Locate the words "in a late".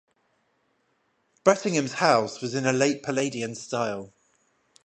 2.55-3.03